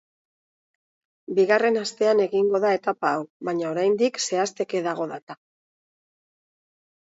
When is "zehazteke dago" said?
4.27-5.11